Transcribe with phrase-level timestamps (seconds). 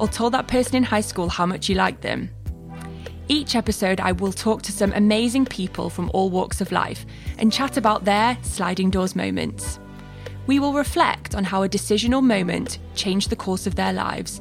[0.00, 2.30] Or told that person in high school how much you liked them.
[3.28, 7.06] Each episode, I will talk to some amazing people from all walks of life
[7.38, 9.78] and chat about their sliding doors moments.
[10.48, 14.40] We will reflect on how a decision or moment changed the course of their lives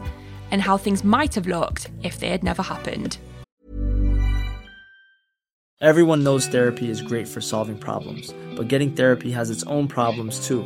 [0.49, 3.17] and how things might have looked if they had never happened.
[5.81, 10.45] Everyone knows therapy is great for solving problems, but getting therapy has its own problems
[10.45, 10.66] too,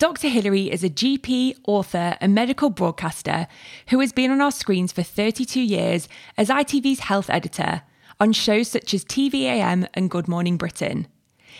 [0.00, 0.28] Dr.
[0.28, 3.46] Hilary is a GP, author, and medical broadcaster
[3.90, 7.82] who has been on our screens for 32 years as ITV's health editor
[8.18, 11.06] on shows such as TVAM and Good Morning Britain.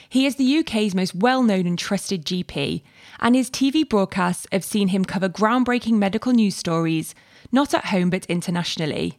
[0.08, 2.80] He is the UK's most well known and trusted GP,
[3.18, 7.14] and his TV broadcasts have seen him cover groundbreaking medical news stories,
[7.52, 9.18] not at home but internationally.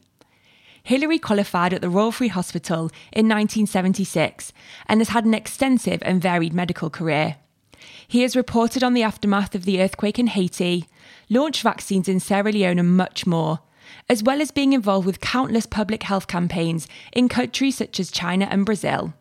[0.82, 4.52] Hilary qualified at the Royal Free Hospital in 1976
[4.88, 7.36] and has had an extensive and varied medical career.
[8.12, 10.86] He has reported on the aftermath of the earthquake in Haiti,
[11.30, 13.62] launched vaccines in Sierra Leone, and much more,
[14.10, 18.50] as well as being involved with countless public health campaigns in countries such as China
[18.52, 19.14] and Brazil.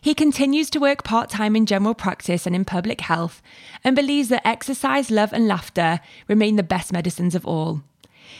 [0.00, 3.42] He continues to work part time in general practice and in public health
[3.84, 7.82] and believes that exercise, love, and laughter remain the best medicines of all.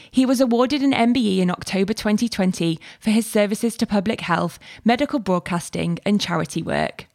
[0.09, 5.19] He was awarded an MBE in October 2020 for his services to public health, medical
[5.19, 7.05] broadcasting, and charity work.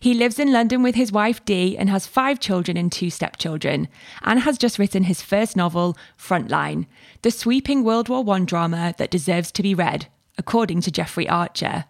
[0.00, 3.88] He lives in London with his wife Dee and has five children and two stepchildren,
[4.22, 6.86] and has just written his first novel, Frontline,
[7.22, 10.06] the sweeping World War I drama that deserves to be read,
[10.36, 11.86] according to Jeffrey Archer.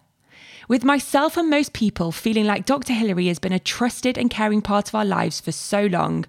[0.67, 2.93] With myself and most people feeling like Dr.
[2.93, 6.25] Hilary has been a trusted and caring part of our lives for so long,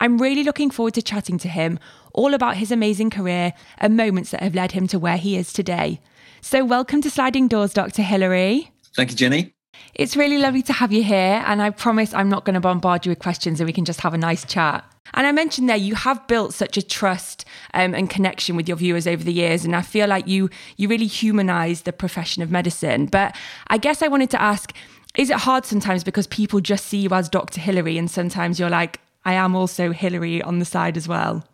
[0.00, 1.78] I'm really looking forward to chatting to him
[2.12, 5.52] all about his amazing career and moments that have led him to where he is
[5.52, 6.00] today.
[6.40, 8.02] So, welcome to Sliding Doors, Dr.
[8.02, 8.70] Hilary.
[8.94, 9.54] Thank you, Jenny.
[9.98, 11.42] It's really lovely to have you here.
[11.44, 14.00] And I promise I'm not going to bombard you with questions and we can just
[14.02, 14.84] have a nice chat.
[15.14, 17.44] And I mentioned there, you have built such a trust
[17.74, 19.64] um, and connection with your viewers over the years.
[19.64, 23.06] And I feel like you, you really humanize the profession of medicine.
[23.06, 23.34] But
[23.66, 24.72] I guess I wanted to ask
[25.16, 27.60] is it hard sometimes because people just see you as Dr.
[27.60, 31.44] Hilary and sometimes you're like, I am also Hilary on the side as well?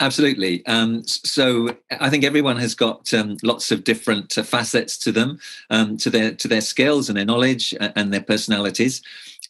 [0.00, 0.64] Absolutely.
[0.66, 5.38] Um, so I think everyone has got um, lots of different uh, facets to them,
[5.68, 9.02] um, to their to their skills and their knowledge and their personalities.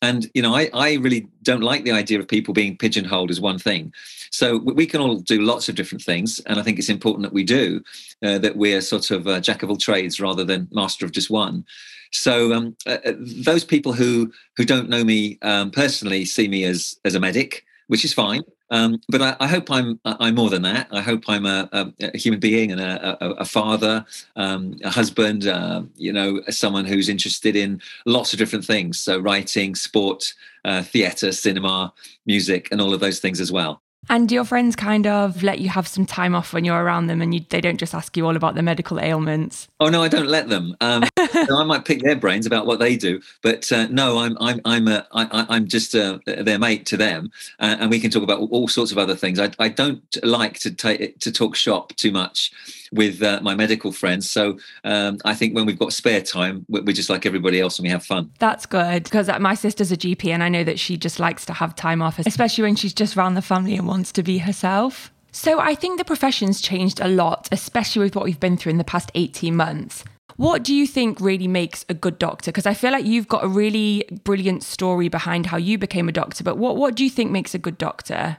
[0.03, 3.41] And you know, I, I really don't like the idea of people being pigeonholed as
[3.41, 3.93] one thing.
[4.31, 7.33] So we can all do lots of different things, and I think it's important that
[7.33, 7.81] we do
[8.25, 11.31] uh, that we're sort of uh, jack of all trades rather than master of just
[11.31, 11.65] one.
[12.11, 16.65] So um, uh, uh those people who who don't know me um, personally see me
[16.65, 18.43] as as a medic, which is fine.
[18.71, 20.87] Um, but I, I, hope I'm I'm more than that.
[20.93, 24.05] I hope I'm a, a, a human being and a, a father,
[24.37, 25.47] um, a husband.
[25.47, 29.01] Uh, you know, someone who's interested in lots of different things.
[29.01, 30.35] So writing, sport,
[30.65, 31.93] uh, theatre, cinema,
[32.27, 33.83] music, and all of those things as well.
[34.09, 37.07] And do your friends kind of let you have some time off when you're around
[37.07, 39.69] them and you, they don't just ask you all about the medical ailments?
[39.79, 40.75] Oh no, I don't let them.
[40.81, 44.37] Um, so I might pick their brains about what they do, but uh, no, I'm
[44.41, 47.31] I'm I'm a, I, I'm just a, uh, their mate to them,
[47.61, 49.39] uh, and we can talk about all sorts of other things.
[49.39, 52.53] I, I don't like to take to talk shop too much
[52.93, 54.29] with uh, my medical friends.
[54.29, 57.85] So um, I think when we've got spare time, we're just like everybody else and
[57.85, 58.31] we have fun.
[58.39, 61.45] That's good because uh, my sister's a GP and I know that she just likes
[61.47, 64.39] to have time off, especially when she's just around the family and wants to be
[64.39, 65.13] herself.
[65.33, 68.79] So I think the profession's changed a lot, especially with what we've been through in
[68.79, 70.05] the past 18 months.
[70.37, 72.51] What do you think really makes a good doctor?
[72.51, 76.13] Because I feel like you've got a really brilliant story behind how you became a
[76.13, 78.39] doctor, but what, what do you think makes a good doctor?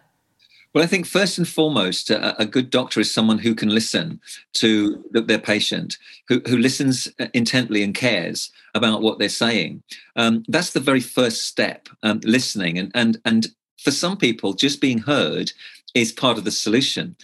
[0.74, 4.22] Well, I think first and foremost, a, a, good doctor is someone who can listen
[4.54, 5.98] to their patient,
[6.30, 9.84] who, who listens intently and cares about what they're saying.
[10.16, 12.78] Um, that's the very first step, um, listening.
[12.78, 13.48] And, and, and
[13.78, 15.52] for some people, just being heard
[15.94, 17.18] is part of the solution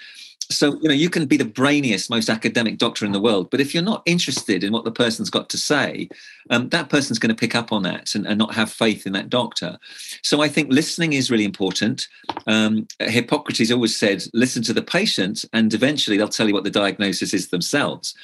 [0.49, 3.59] so you know you can be the brainiest most academic doctor in the world but
[3.59, 6.07] if you're not interested in what the person's got to say
[6.49, 9.13] um, that person's going to pick up on that and, and, not have faith in
[9.13, 9.77] that doctor.
[10.21, 12.07] So i think listening is really important.
[12.45, 16.69] Um, hippocrates always said listen to the patient and eventually they'll tell you what the
[16.69, 18.15] diagnosis is themselves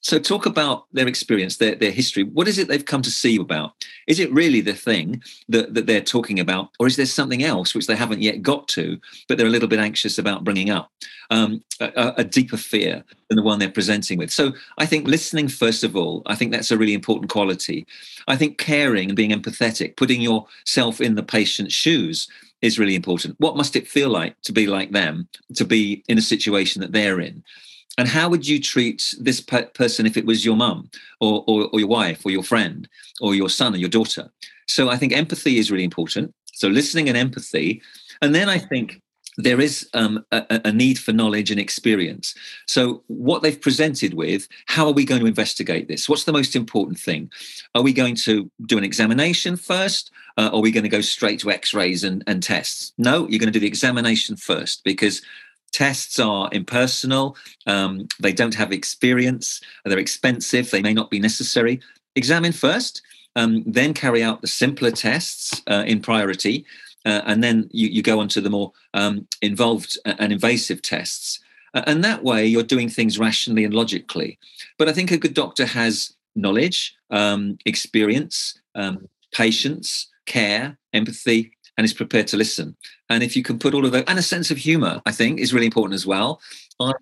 [0.00, 2.22] so talk about their experience, their, their history.
[2.24, 3.72] What is it they've come to see you about?
[4.06, 6.70] Is it really the thing that, that they're talking about?
[6.78, 8.98] Or is there something else which they haven't yet got to,
[9.28, 10.90] but they're a little bit anxious about bringing up?
[11.30, 14.30] Um, a, a, deeper fear than the one they're presenting with.
[14.30, 17.86] So I think listening, first of all, I think that's a really important quality.
[18.28, 22.28] I think caring and being empathetic, putting yourself in the patient's shoes
[22.62, 23.36] is really important.
[23.38, 26.92] What must it feel like to be like them, to be in a situation that
[26.92, 27.44] they're in?
[27.98, 30.88] And how would you treat this pe- person if it was your mum
[31.20, 32.88] or, or, or your wife or your friend
[33.20, 34.30] or your son or your daughter?
[34.66, 36.32] So I think empathy is really important.
[36.54, 37.82] So listening and empathy.
[38.22, 39.02] And then I think
[39.38, 42.34] there is um, a, a, need for knowledge and experience.
[42.66, 46.08] So, what they've presented with, how are we going to investigate this?
[46.08, 47.30] What's the most important thing?
[47.76, 50.10] Are we going to do an examination first?
[50.36, 52.92] Uh, or are we going to go straight to x rays and, and tests?
[52.98, 55.22] No, you're going to do the examination first because
[55.78, 57.36] Tests are impersonal,
[57.68, 61.80] um, they don't have experience, they're expensive, they may not be necessary.
[62.16, 63.00] Examine first,
[63.36, 66.66] um, then carry out the simpler tests uh, in priority,
[67.06, 71.38] uh, and then you, you, go on to the more um, involved and invasive tests.
[71.74, 74.36] Uh, and that way, you're doing things rationally and logically.
[74.78, 81.84] But I think a good doctor has knowledge, um, experience, um, patience, care, empathy, and
[81.84, 82.76] is prepared to listen.
[83.08, 85.38] And if you can put all of that and a sense of humor, I think
[85.38, 86.42] is really important as well.
[86.80, 86.92] I,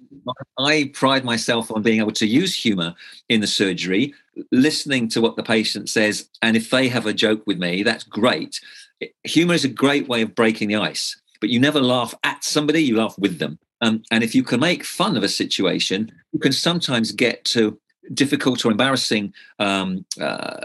[0.58, 2.94] I pride myself on being able to use humor
[3.31, 4.14] in the surgery,
[4.52, 6.28] listening to what the patient says.
[6.43, 8.61] And if they have a joke with me, that's great.
[9.25, 12.82] Humor is a great way of breaking the ice, but you never laugh at somebody,
[12.82, 13.58] you laugh with them.
[13.81, 17.78] Um, and if you can make fun of a situation, you can sometimes get to
[18.12, 20.56] difficult or embarrassing um, uh,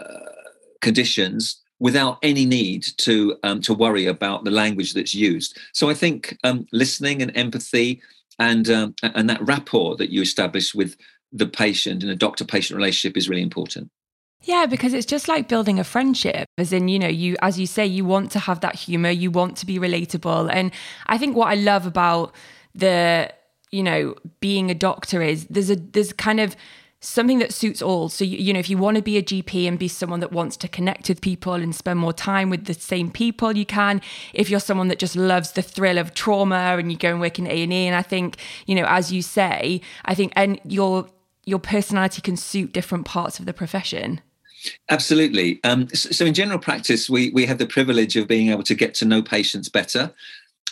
[0.81, 5.57] conditions without any need to um, to worry about the language that's used.
[5.74, 8.01] So I think um, listening and empathy
[8.38, 10.95] and um, and that rapport that you establish with
[11.39, 13.89] the patient in a doctor-patient relationship is really important.
[14.44, 17.68] Yeah, because it's just like building a friendship, as in, you know, you, as you
[17.68, 20.50] say, you want to have that humor, you want to be relatable.
[20.51, 20.72] And
[21.06, 22.34] I think what I love about
[22.74, 23.31] the,
[23.72, 26.55] you know, being a doctor is there's a, there's kind of,
[27.01, 28.08] something that suits all.
[28.08, 30.31] So, you, you know, if you want to be a GP and be someone that
[30.31, 34.01] wants to connect with people and spend more time with the same people, you can.
[34.34, 37.39] If you're someone that just loves the thrill of trauma and you go and work
[37.39, 40.62] in A and E, and I think, you know, as you say, I think, and
[40.63, 41.08] your
[41.43, 44.22] your personality can suit different parts of the profession.
[44.89, 45.60] Absolutely.
[45.63, 48.93] Um, so, in general practice, we we have the privilege of being able to get
[48.96, 50.13] to know patients better.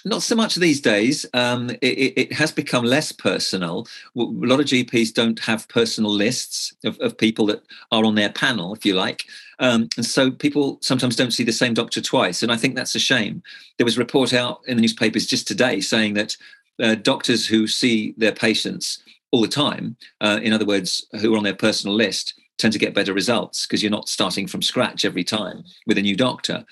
[0.06, 1.26] Not so much these days.
[1.34, 3.88] Um, it, it, has become less personal.
[4.16, 8.30] A lot of GPs don't have personal lists of, of people that are on their
[8.30, 9.26] panel, if you like.
[9.60, 12.44] Um, and so people sometimes don't see the same doctor twice.
[12.44, 13.44] And I think that's a shame.
[13.78, 16.38] There was a report out in the newspapers just today saying that
[16.82, 21.38] uh, doctors who see their patients all the time, uh, in other words, who are
[21.38, 25.04] on their personal list, tend to get better results because you're not starting from scratch
[25.04, 26.66] every time with a new doctor.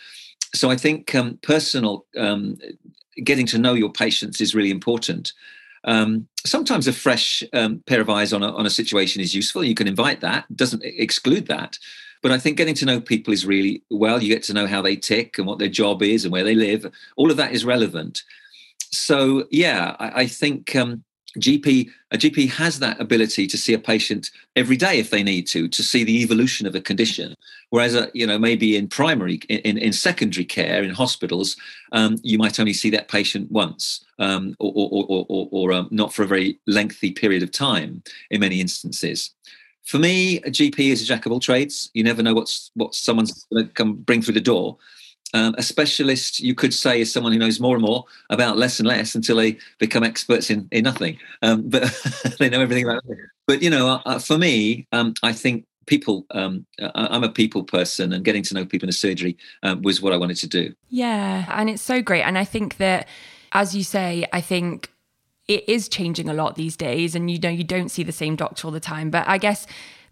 [0.56, 2.58] So I think um, personal um,
[3.24, 5.34] getting to know your patients is really important.
[5.84, 9.64] Um, sometimes a fresh um, pair of eyes on a, on a situation is useful.
[9.64, 11.78] You can invite that, doesn't exclude that.
[12.22, 14.22] But I think getting to know people is really well.
[14.22, 16.56] You get to know how they tick and what their job is and where they
[16.56, 16.92] live.
[17.16, 18.24] All of that is relevant.
[18.92, 21.04] So, yeah, I, I think um,
[21.38, 25.46] GP a GP has that ability to see a patient every day if they need
[25.48, 27.36] to to see the evolution of a condition.
[27.70, 31.58] Whereas, uh, you know, maybe in primary, in, in secondary care in hospitals,
[31.92, 35.90] um, you might only see that patient once, um, or, or, or, or, or um,
[35.92, 38.02] not for a very lengthy period of time
[38.32, 39.32] in many instances.
[39.84, 41.90] For me, a GP is a jack of all trades.
[41.94, 44.78] You never know what's what someone's going to come bring through the door.
[45.34, 48.80] Um, a specialist, you could say, is someone who knows more and more about less
[48.80, 51.20] and less until they become experts in, in nothing.
[51.42, 51.84] Um, but
[52.40, 53.18] they know everything about it.
[53.46, 56.66] But, you know, uh, uh, for me, um, I think people, um,
[56.96, 60.18] I'm a people person and getting to know people in surgery um, was what I
[60.18, 60.74] wanted to do.
[60.90, 61.46] Yeah.
[61.50, 62.24] And it's so great.
[62.24, 63.08] And I think that,
[63.54, 64.92] as you say, I think
[65.48, 68.36] it is changing a lot these days and you know you don't see the same
[68.36, 69.66] doctor all the time but i guess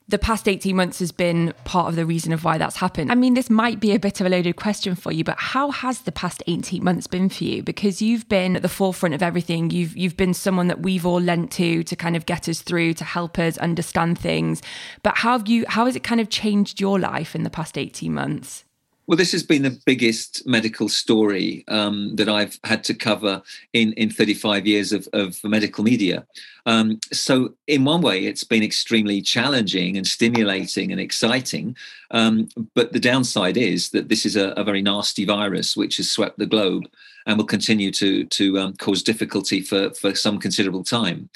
[0.07, 3.11] the past 18 months has been part of the reason of why that's happened.
[3.11, 5.71] I mean, this might be a bit of a loaded question for you, but how
[5.71, 7.63] has the past 18 months been for you?
[7.63, 9.71] Because you've been at the forefront of everything.
[9.71, 12.93] You've you've been someone that we've all lent to to kind of get us through,
[12.95, 14.61] to help us understand things.
[15.01, 17.77] But how have you how has it kind of changed your life in the past
[17.77, 18.63] 18 months?
[19.07, 23.93] Well, this has been the biggest medical story um, that I've had to cover in,
[23.93, 26.25] in 35 years of, of medical media.
[26.65, 31.75] Um, so, in one way, it's been extremely challenging and stimulating and exciting.
[32.09, 36.09] Um, but the downside is that this is a, a, very nasty virus which has
[36.09, 36.85] swept the globe
[37.27, 41.29] and will continue to, to um, cause difficulty for, for some considerable time.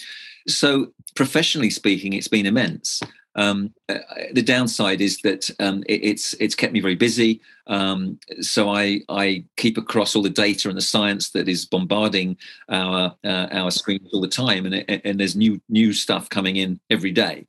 [0.47, 3.01] So, professionally speaking, it's been immense.
[3.35, 3.99] Um, uh,
[4.33, 7.41] the downside is that um, it, it's it's kept me very busy.
[7.67, 12.37] Um, so I I keep across all the data and the science that is bombarding
[12.69, 16.55] our uh, our screens all the time, and it, and there's new new stuff coming
[16.55, 17.45] in every day.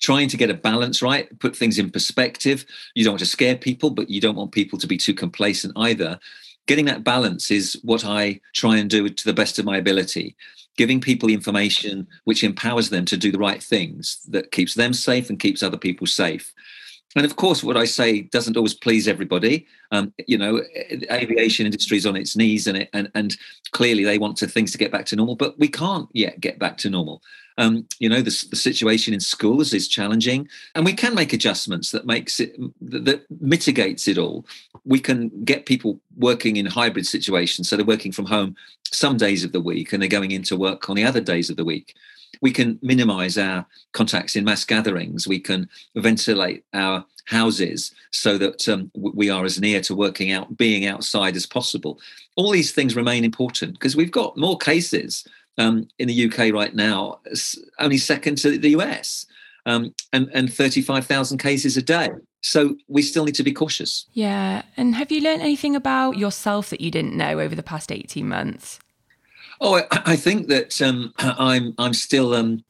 [0.00, 2.64] Trying to get a balance right, put things in perspective.
[2.94, 5.72] You don't want to scare people, but you don't want people to be too complacent
[5.76, 6.20] either.
[6.66, 10.36] Getting that balance is what I try and do to the best of my ability
[10.78, 15.28] giving people information which empowers them to do the right things that keeps them safe
[15.28, 16.54] and keeps other people safe
[17.16, 19.66] and of course what i say doesn't always please everybody.
[19.90, 20.62] Um, you know
[21.10, 23.36] aviation industry is on its knees and, it, and and
[23.72, 26.58] clearly they want to things to get back to normal but we can't yet get
[26.58, 27.22] back to normal.
[27.56, 31.90] Um, you know the, the situation in schools is challenging and we can make adjustments
[31.90, 34.46] that makes it that mitigates it all.
[34.84, 37.68] We can get people working in hybrid situations.
[37.68, 38.54] So they're working from home
[38.92, 41.56] some days of the week and they're going into work on the other days of
[41.56, 41.94] the week
[42.40, 48.66] we can minimize our contacts in mass gatherings we can ventilate our houses so that
[48.68, 51.98] um, we are as near to working out being outside as possible
[52.36, 55.26] all these things remain important because we've got more cases
[55.58, 57.20] um, in the UK right now,
[57.78, 59.26] only second to the US,
[59.66, 62.08] um, and, and 35,000 cases a day.
[62.40, 64.06] So we still need to be cautious.
[64.12, 64.62] Yeah.
[64.76, 68.26] And have you learned anything about yourself that you didn't know over the past 18
[68.26, 68.78] months?
[69.60, 72.64] Oh, I, I think that um, I'm I'm still um,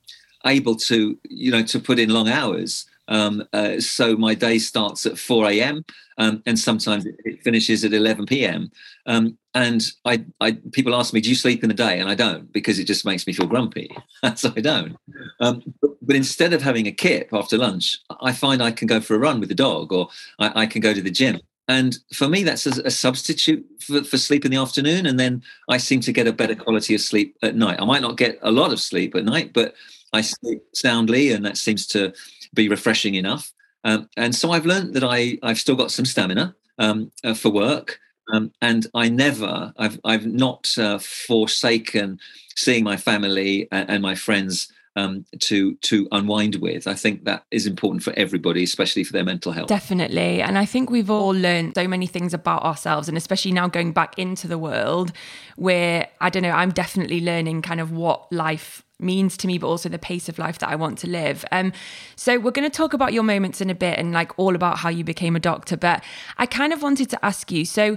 [0.46, 2.86] able to you know to put in long hours.
[3.10, 5.82] Um, uh, so my day starts at 4 a.m.
[6.18, 8.70] Um, and sometimes it finishes at 11 p.m.
[9.06, 12.14] Um, and I, I, people ask me, "Do you sleep in the day?" And I
[12.14, 13.90] don't because it just makes me feel grumpy.
[14.34, 14.96] so I don't.
[15.40, 19.00] Um, but, but, instead of having a kip after lunch, I find I can go
[19.00, 21.40] for a run with the dog, or I, I can go to the gym.
[21.68, 25.04] And for me, that's a, a substitute for, for, sleep in the afternoon.
[25.04, 27.78] And then I seem to get a better quality of sleep at night.
[27.80, 29.74] I might not get a lot of sleep at night, but
[30.14, 32.12] I sleep soundly, and that seems to
[32.54, 33.52] be refreshing enough.
[33.84, 37.50] Um, and so I've learned that I, I've still got some stamina um, uh, for
[37.50, 38.00] work.
[38.32, 42.18] Um, and I never, I've, I've not uh, forsaken
[42.56, 46.86] seeing my family and, and my friends um, to to unwind with.
[46.88, 49.68] I think that is important for everybody, especially for their mental health.
[49.68, 53.68] Definitely, and I think we've all learned so many things about ourselves, and especially now
[53.68, 55.12] going back into the world,
[55.56, 59.68] where I don't know, I'm definitely learning kind of what life means to me, but
[59.68, 61.44] also the pace of life that I want to live.
[61.52, 61.72] Um,
[62.16, 64.78] so we're going to talk about your moments in a bit and like all about
[64.78, 65.76] how you became a doctor.
[65.76, 66.02] But
[66.36, 67.96] I kind of wanted to ask you, so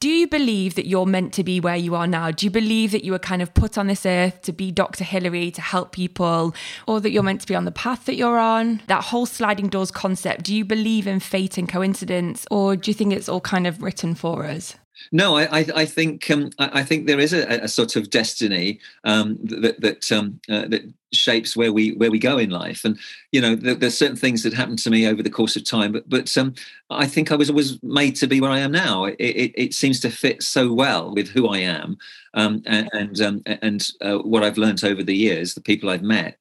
[0.00, 2.30] do you believe that you're meant to be where you are now?
[2.30, 5.04] Do you believe that you were kind of put on this earth to be Dr.
[5.04, 6.54] Hilary, to help people,
[6.86, 8.80] or that you're meant to be on the path that you're on?
[8.86, 12.94] That whole sliding doors concept, do you believe in fate and coincidence, or do you
[12.94, 14.74] think it's all kind of written for us?
[15.12, 18.10] No, I, I, I think um, I, I, think there is a, a sort of
[18.10, 22.84] destiny um, that that um, uh, that shapes where we where we go in life,
[22.84, 22.98] and
[23.32, 25.92] you know there, there's certain things that happened to me over the course of time,
[25.92, 26.54] but but um,
[26.90, 29.04] I think I was always made to be where I am now.
[29.04, 31.98] It, it, it seems to fit so well with who I am
[32.34, 36.02] um, and and, um, and uh, what I've learned over the years, the people I've
[36.02, 36.38] met.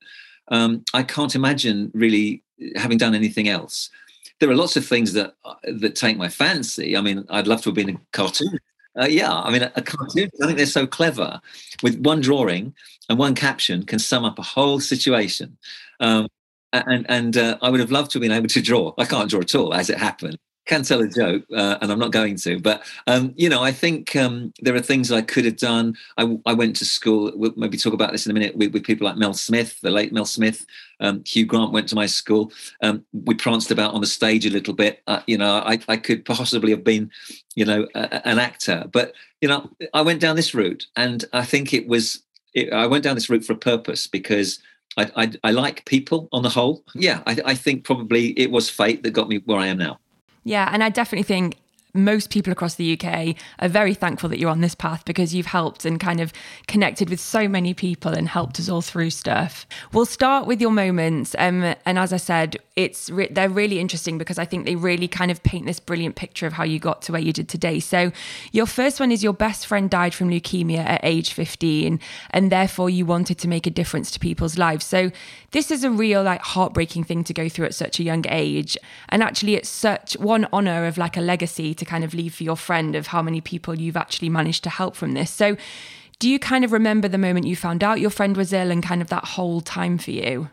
[0.52, 2.44] I can't imagine really
[2.76, 3.90] having done anything else
[4.40, 6.96] there are lots of things that uh, that take my fancy.
[6.98, 8.58] I mean, I'd love to have been a cartoon
[9.00, 10.30] Uh, yeah, I mean, a, a cartoon.
[10.42, 11.40] I think they're so clever.
[11.84, 12.74] With one drawing
[13.08, 15.58] and one caption, can sum up a whole situation.
[16.00, 16.28] Um,
[16.74, 18.94] and and uh, I would have loved to have been able to draw.
[18.98, 20.38] I can't draw at all, as it happened
[20.70, 22.60] can tell a joke, uh, and I'm not going to.
[22.60, 25.98] But um, you know, I think um, there are things I could have done.
[26.18, 27.32] I, I, went to school.
[27.36, 29.90] We'll maybe talk about this in a minute with, with people like Mel Smith, the
[29.90, 30.66] late Mel Smith.
[31.00, 32.52] Um, Hugh Grant went to my school.
[32.84, 35.02] Um, we pranced about on the stage a little bit.
[35.08, 37.10] Uh, you know, I, I, could possibly have been,
[37.56, 38.86] you know, a, an actor.
[38.94, 42.22] But you know, I went down this route, and I think it was.
[42.54, 44.60] It, I went down this route for a purpose because.
[44.98, 46.84] I, I, I like people on the whole.
[46.96, 50.00] Yeah, I, I think probably it was fate that got me where I am now.
[50.44, 51.58] Yeah, and I definitely think
[52.06, 55.48] most people across the UK are very thankful that you're on this path because you've
[55.48, 56.34] helped and kind of
[56.68, 59.66] connected with so many people and helped us all through stuff.
[59.94, 64.18] We'll start with your moments, um, and as I said, it's re- they're really interesting
[64.18, 67.02] because I think they really kind of paint this brilliant picture of how you got
[67.04, 67.80] to where you did today.
[67.80, 68.12] So,
[68.52, 72.00] your first one is your best friend died from leukemia at age 15,
[72.32, 74.86] and therefore you wanted to make a difference to people's lives.
[74.86, 75.12] So,
[75.52, 78.78] this is a real like heartbreaking thing to go through at such a young age,
[79.10, 82.44] and actually, it's such one honor of like a legacy to kind of leave for
[82.44, 85.32] your friend of how many people you've actually managed to help from this.
[85.32, 85.58] So,
[86.20, 88.84] do you kind of remember the moment you found out your friend was ill and
[88.84, 90.50] kind of that whole time for you?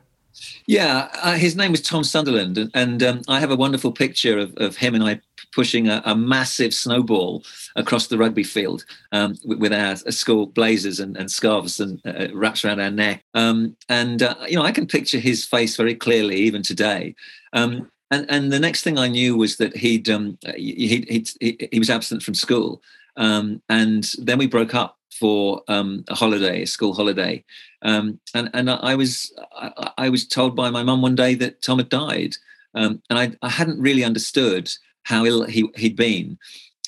[0.67, 4.39] Yeah, uh, his name was Tom Sunderland, and, and um, I have a wonderful picture
[4.39, 5.21] of, of him and I
[5.53, 7.43] pushing a, a massive snowball
[7.77, 12.29] across the rugby field um, with, with, our school blazers and, and scarves and uh,
[12.35, 13.25] wraps around our neck.
[13.33, 17.15] Um, and uh, you know, I can picture his face very clearly even today.
[17.55, 21.05] Um, and and the next thing I knew was that he'd um, he,
[21.41, 22.83] he, he, was absent from school,
[23.17, 27.45] um, and then we broke up for um, a holiday, a school holiday,
[27.83, 31.63] um, and and I was I, I, was told by my mum one day that
[31.63, 32.37] Tom had died,
[32.75, 34.71] um, and I, I hadn't really understood
[35.03, 36.39] how ill he he'd been.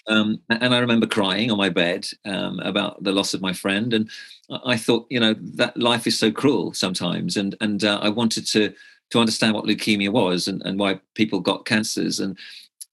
[0.07, 4.09] Um, and I remember crying on my bed about the loss of my friend, and
[4.65, 8.47] I thought, you know, that life is so cruel sometimes, and and uh, I wanted
[8.49, 8.73] to
[9.11, 12.21] to understand what leukemia was and, and why people got cancers.
[12.21, 12.39] And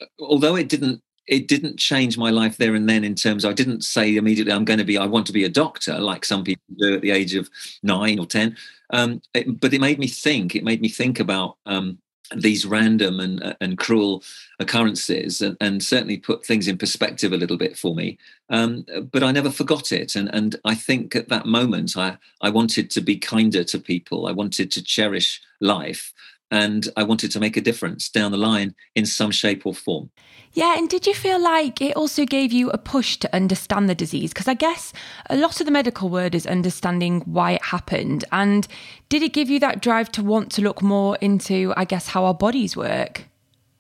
[0.02, 3.50] uh, although it didn't it didn't change my life there and then in terms of,
[3.50, 6.24] I didn't say immediately I'm going to be I want to be a doctor like
[6.24, 7.50] some people do at the age of
[7.82, 8.56] nine or ten.
[8.92, 10.56] Um, it, but it made me think.
[10.56, 11.98] It made me think about um,
[12.36, 14.24] these random and uh, and cruel
[14.60, 18.18] occurrences and, and, certainly put things in perspective a little bit for me.
[18.50, 20.16] Um, but i never forgot it.
[20.16, 24.28] And and i think at that moment i i wanted to be kinder to people.
[24.28, 26.14] I wanted to cherish life
[26.52, 30.10] and I wanted to make a difference down the line in some shape or form.
[30.54, 33.96] Yeah, and did you feel like it also gave you a push to understand the
[33.96, 34.32] disease?
[34.32, 34.94] Because I guess
[35.30, 38.24] a lot of the medical word is understanding why it happened.
[38.32, 38.66] And
[39.10, 42.24] did it give you that drive to want to look more into, I guess, how
[42.24, 43.26] our bodies work?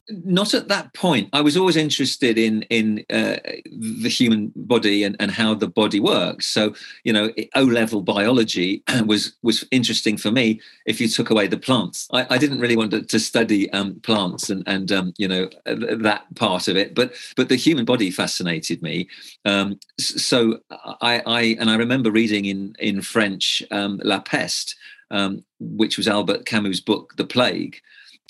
[0.09, 1.29] Not at that point.
[1.33, 5.99] I was always interested in in uh, the human body and, and how the body
[5.99, 6.47] works.
[6.47, 10.61] So you know, O level biology was was interesting for me.
[10.85, 13.99] If you took away the plants, I, I didn't really want to, to study um,
[14.01, 16.93] plants and and um, you know uh, that part of it.
[16.93, 19.09] But but the human body fascinated me.
[19.45, 20.59] Um, so
[21.01, 24.75] I, I and I remember reading in in French um, La Peste,
[25.09, 27.81] um, which was Albert Camus' book The Plague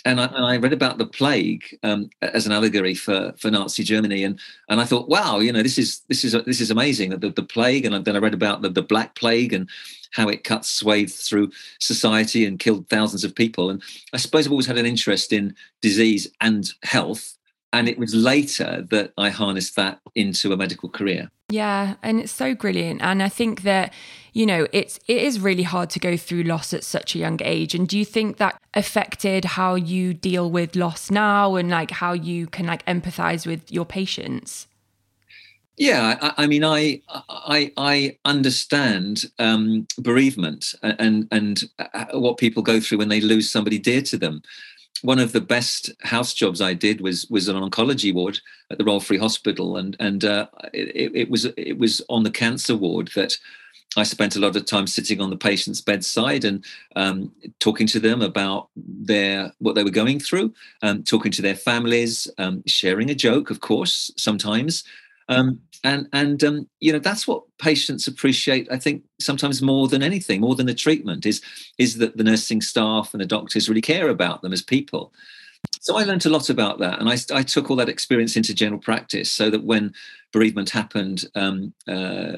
[0.06, 3.84] and I, and I, read about the plague um, as an allegory for, for Nazi
[3.84, 4.40] Germany, and
[4.70, 7.10] and I thought, wow, you know, this is this is this is amazing.
[7.10, 9.68] The, the plague, and then I read about the, the Black Plague and
[10.12, 13.70] how it cut swathes through society and killed thousands of people.
[13.70, 13.82] And
[14.14, 17.36] I suppose I've always had an interest in disease and health,
[17.78, 21.30] and it was later that I harnessed that into a medical career.
[21.50, 23.94] Yeah, and it's so brilliant, and I think that
[24.36, 27.40] you know, it's it is really hard to go through loss at such a young
[27.42, 27.74] age.
[27.74, 32.12] And do you think that affected how you deal with loss now and like how
[32.12, 34.68] you can like empathize with your patients?
[35.78, 42.62] Yeah, I, I, mean, I I, I understand um, bereavement and and uh, what people
[42.62, 44.42] go through when they lose somebody dear to them.
[45.02, 48.40] One of the best house jobs I did was was an oncology ward
[48.72, 52.32] at the Royal Free Hospital, and and uh, it, it was it was on the
[52.32, 53.38] cancer ward that
[53.98, 58.00] I spent a lot of time sitting on the patient's bedside and um, talking to
[58.00, 63.10] them about their what they were going through, um, talking to their families, um, sharing
[63.10, 64.84] a joke, of course, sometimes,
[65.30, 68.68] um, and and um, you know that's what patients appreciate.
[68.72, 71.42] I think sometimes more than anything, more than the treatment, is
[71.78, 75.14] is that the nursing staff and the doctors really care about them as people.
[75.80, 78.54] So I learned a lot about that, and I, I took all that experience into
[78.54, 79.94] general practice, so that when
[80.34, 82.38] bereavement happened um, uh,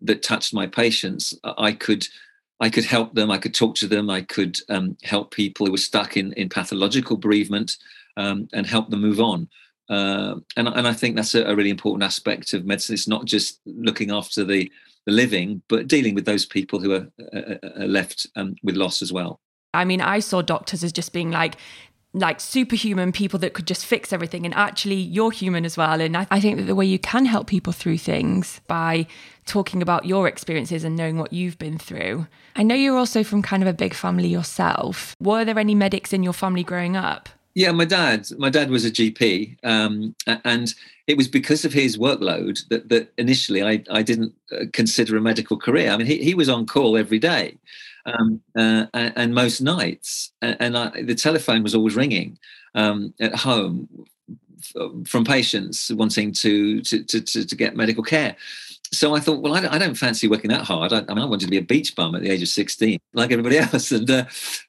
[0.00, 2.08] that touched my patients, I could
[2.60, 3.30] I could help them.
[3.30, 4.08] I could talk to them.
[4.08, 7.76] I could um, help people who were stuck in in pathological bereavement
[8.16, 9.48] um, and help them move on.
[9.88, 12.94] Uh, and and I think that's a, a, really important aspect of medicine.
[12.94, 14.70] It's not just looking after the
[15.06, 17.08] the living, but dealing with those people who are,
[17.76, 19.40] left um, with loss as well.
[19.72, 21.56] I mean, I saw doctors as just being like
[22.14, 24.46] like superhuman people that could just fix everything.
[24.46, 26.00] And actually you're human as well.
[26.00, 29.06] And I, I, think that the way you can help people through things by
[29.44, 32.26] talking about your experiences and knowing what you've been through.
[32.56, 35.14] I know you're also from kind of a big family yourself.
[35.20, 38.84] Were there any medics in your family growing up yeah my dad my dad was
[38.84, 40.74] a gp um, and
[41.06, 45.20] it was because of his workload that, that initially I, I didn't uh, consider a
[45.20, 47.58] medical career i mean he, he was on call every day
[48.06, 50.32] um, uh, and, most nights.
[50.42, 52.38] And, I, the telephone was always ringing
[52.74, 53.88] um, at home
[55.06, 58.36] from patients wanting to, to, to, to, get medical care.
[58.92, 60.92] So I thought, well, I don't, I don't fancy working that hard.
[60.92, 62.98] I, I, mean, I wanted to be a beach bum at the age of 16,
[63.12, 63.92] like everybody else.
[63.92, 64.24] And uh,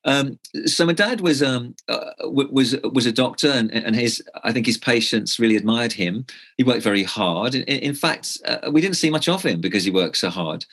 [0.05, 4.51] um, so my dad was um, uh, was was a doctor, and, and his I
[4.51, 6.25] think his patients really admired him.
[6.57, 7.55] He worked very hard.
[7.55, 10.65] In, in fact, uh, we didn't see much of him because he worked so hard.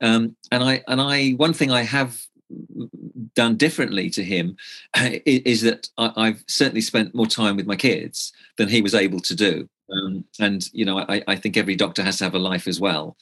[0.00, 2.26] Um, and I and I one thing I have
[3.34, 4.56] done differently to him
[4.96, 9.20] is, that I, have certainly spent more time with my kids than he was able
[9.20, 9.68] to do.
[9.92, 12.80] Um, and you know, I, I, think every doctor has to have a life as
[12.80, 13.16] well.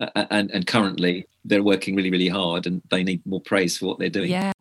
[0.00, 3.86] Uh, and and currently they're working really really hard, and they need more praise for
[3.86, 4.30] what they're doing.
[4.30, 4.52] Yeah.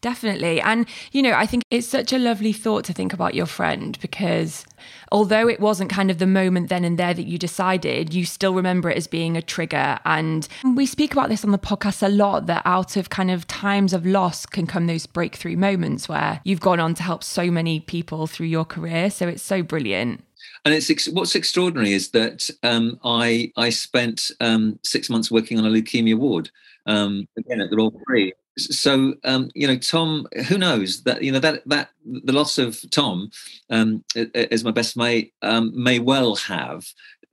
[0.00, 0.62] Definitely.
[0.62, 3.98] And, you know, I think it's such a lovely thought to think about your friend
[4.00, 4.64] because
[5.12, 8.54] although it wasn't kind of the moment then and there that you decided, you still
[8.54, 9.98] remember it as being a trigger.
[10.06, 13.46] And we speak about this on the podcast a lot that out of kind of
[13.46, 17.50] times of loss can come those breakthrough moments where you've gone on to help so
[17.50, 19.10] many people through your career.
[19.10, 20.24] So it's so brilliant.
[20.64, 25.64] And it's what's extraordinary is that um, I I spent um, six months working on
[25.64, 26.50] a leukemia ward
[26.86, 31.32] um, again at the Royal Free, so um, you know tom who knows that you
[31.32, 33.30] know that that the loss of tom
[33.70, 36.86] um, as my best mate um, may well have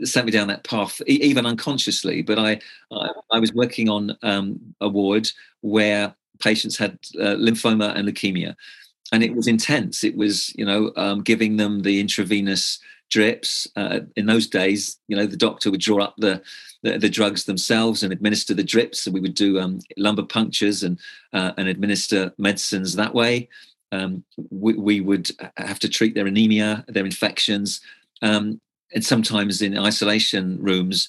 [0.04, 2.22] sent me down that path even unconsciously.
[2.22, 2.60] But i
[2.92, 4.16] i, I was working on
[4.82, 5.30] a ward
[5.62, 8.56] where patients had uh, lymphoma and leukemia.
[9.14, 10.04] And it was intense.
[10.04, 15.16] It was you know um, giving them the intravenous drips uh, in those days you
[15.16, 16.42] know the doctor would draw up the
[16.84, 19.02] the, the, drugs themselves and administer the drips.
[19.02, 21.00] So we would do um, lumbar punctures and
[21.34, 23.50] uh, and administer medicines that way.
[23.92, 27.80] Um, we, we, would have to treat their anemia, their infections,
[28.22, 28.60] um,
[28.94, 31.08] and sometimes in isolation rooms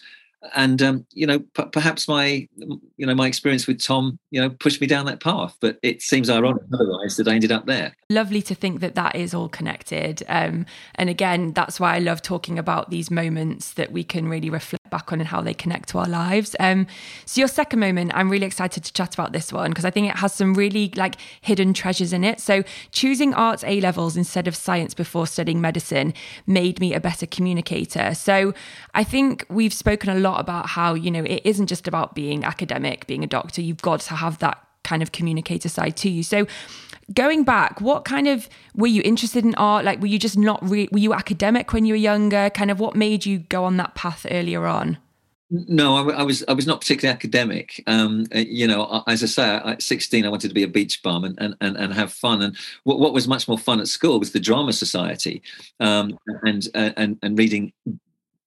[0.55, 4.49] and um, you know p- perhaps my you know my experience with tom you know
[4.49, 7.95] pushed me down that path but it seems ironic otherwise that i ended up there.
[8.11, 12.23] Lovely to think that that is all connected um, and again that's why i love
[12.23, 15.89] talking about these moments that we can really reflect back on and how they connect
[15.89, 16.87] to our lives um,
[17.25, 20.09] so your second moment i'm really excited to chat about this one because i think
[20.09, 24.47] it has some really like hidden treasures in it so choosing arts a levels instead
[24.47, 26.13] of science before studying medicine
[26.47, 28.53] made me a better communicator so
[28.95, 32.45] i think we've spoken a lot about how, you know, it isn't just about being
[32.45, 33.61] academic, being a doctor.
[33.61, 36.23] You've got to have that kind of communicator side to you.
[36.23, 36.47] So
[37.13, 39.85] going back, what kind of were you interested in art?
[39.85, 42.51] Like, were you just not re- were you academic when you were younger?
[42.51, 44.99] Kind of what made you go on that path earlier on?
[45.51, 47.83] No, I, I, was I was not particularly academic.
[47.87, 51.03] Um, uh, you know, as I say, at 16, I wanted to be a beach
[51.03, 52.43] bum and, and, and, and have fun.
[52.43, 55.43] And what, what was much more fun at school was the drama society
[55.81, 57.73] um, and, and and reading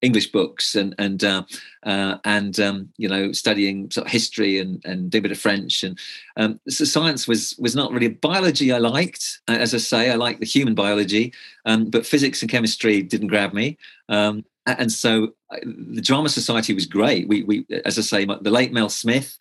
[0.01, 1.43] English books and and uh,
[1.83, 5.83] uh, and um, you know studying sort of history and and a bit of French.
[5.83, 5.97] And
[6.37, 9.41] um, so science was was not really biology I liked.
[9.47, 11.33] As I say I like the human biology
[11.65, 13.77] um, but physics and chemistry didn't grab me.
[14.09, 17.27] Um, and so uh, the drama society was great.
[17.27, 19.37] We we as I say the late Mel Smith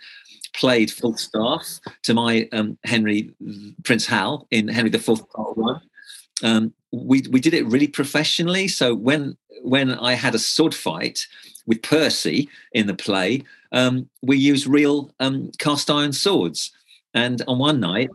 [0.53, 3.31] played Falstaff to my um, Henry
[3.85, 5.81] Prince Hal in Henry IV Part One.
[6.43, 8.69] Um, we we did it really professionally.
[8.69, 11.27] So when when I had a sword fight
[11.67, 16.73] with Percy in the play, um, we used real um, cast iron swords.
[17.13, 18.11] And on one night,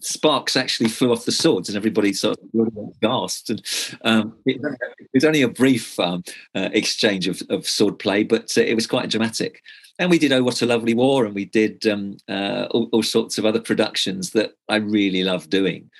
[0.00, 3.50] sparks actually flew off the swords, and everybody sort of gasped.
[3.50, 3.62] And
[4.02, 4.60] um, it,
[4.98, 6.22] it, was only a brief um,
[6.54, 9.62] uh, exchange of, of, sword play, but uh, it was quite dramatic.
[9.98, 13.02] And we did Oh What a Lovely War, and we did um, uh, all, all,
[13.02, 15.90] sorts of other productions that I really love doing.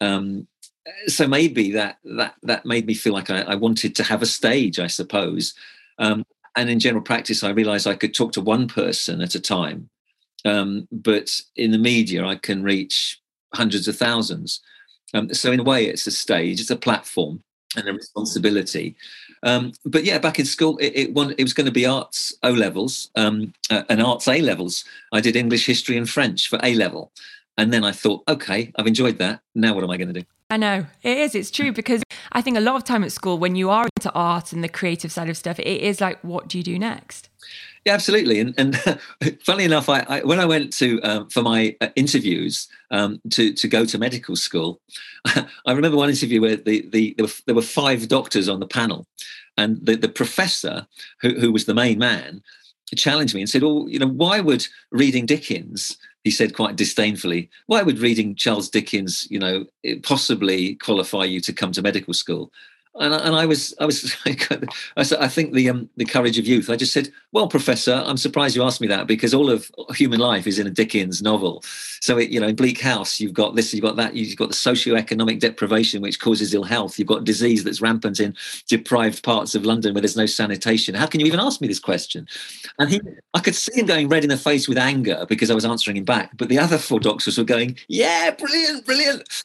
[0.00, 0.46] Um,
[1.06, 4.26] so maybe that that that made me feel like I, I wanted to have a
[4.26, 5.54] stage, I suppose.
[5.98, 6.24] Um,
[6.56, 9.88] and in general practice, I realized I could talk to one person at a time,
[10.44, 13.20] um, but in the media, I can reach
[13.54, 14.60] hundreds of thousands.
[15.14, 17.42] Um, so in a way, it's a stage, it's a platform,
[17.76, 18.96] and a responsibility.
[19.42, 22.50] Um, but yeah, back in school, it, it, it was going to be arts O
[22.50, 24.84] levels um, uh, and arts A levels.
[25.12, 27.12] I did English, history, and French for A level,
[27.60, 29.42] And then I thought, okay, I've enjoyed that.
[29.54, 30.26] Now what am I going to do?
[30.48, 31.34] I know it is.
[31.34, 34.10] It's true because I think a lot of time at school, when you are into
[34.12, 37.28] art and the creative side of stuff, it is like, what do you do next?
[37.84, 38.40] Yeah, absolutely.
[38.40, 38.76] And, and
[39.44, 43.52] funnily enough, I, I, when I went to um, for my uh, interviews um, to
[43.52, 44.80] to go to medical school,
[45.26, 48.66] I remember one interview where the, the there, were, there were five doctors on the
[48.66, 49.06] panel,
[49.58, 50.86] and the, the professor
[51.20, 52.42] who, who was the main man
[52.96, 57.48] challenged me and said, "Oh, you know, why would reading Dickens?" He said quite disdainfully,
[57.66, 59.66] "Why would reading Charles Dickens, you know,
[60.02, 62.52] possibly qualify you to come to medical school?"
[62.98, 66.68] And I, and I was I was I think the um, the courage of youth.
[66.68, 70.18] I just said, "Well, Professor, I'm surprised you asked me that because all of human
[70.18, 71.62] life is in a Dickens novel.
[72.00, 74.48] So it, you know, in Bleak House, you've got this, you've got that, you've got
[74.48, 76.98] the socio-economic deprivation which causes ill health.
[76.98, 78.34] You've got disease that's rampant in
[78.68, 80.94] deprived parts of London where there's no sanitation.
[80.94, 82.26] How can you even ask me this question?"
[82.78, 83.00] And he,
[83.34, 85.96] I could see him going red in the face with anger because I was answering
[85.96, 86.36] him back.
[86.36, 89.44] But the other four doctors were going, "Yeah, brilliant, brilliant."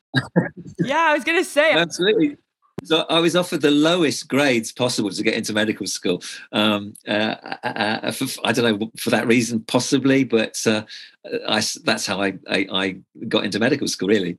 [0.79, 2.37] yeah, I was going to say absolutely.
[2.85, 6.21] So I was offered the lowest grades possible to get into medical school.
[6.51, 10.83] Um, uh, uh, uh for, I don't know for that reason, possibly, but uh,
[11.47, 14.09] I, that's how I, I, I got into medical school.
[14.09, 14.37] Really.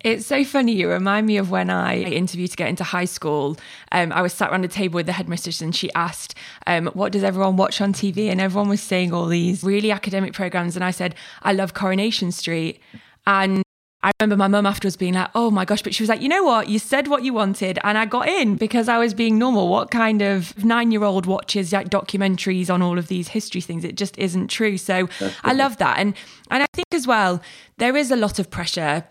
[0.00, 0.72] It's so funny.
[0.72, 3.56] You remind me of when I interviewed to get into high school.
[3.92, 6.34] Um, I was sat around a table with the headmistress and she asked,
[6.66, 8.28] um, What does everyone watch on TV?
[8.30, 10.76] And everyone was saying all these really academic programs.
[10.76, 12.78] And I said, I love Coronation Street.
[13.26, 13.65] And
[14.06, 16.28] I remember my mum afterwards being like, oh my gosh, but she was like, you
[16.28, 16.68] know what?
[16.68, 19.66] You said what you wanted and I got in because I was being normal.
[19.66, 23.82] What kind of nine year old watches like documentaries on all of these history things?
[23.82, 24.78] It just isn't true.
[24.78, 25.08] So
[25.42, 25.98] I love that.
[25.98, 26.14] And,
[26.52, 27.42] and I think as well,
[27.78, 29.04] there is a lot of pressure